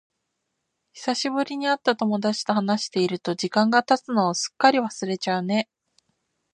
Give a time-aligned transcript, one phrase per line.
[0.93, 5.69] 久しぶりに会った友達と話していると、時間が経つのをすっかり忘れちゃうね。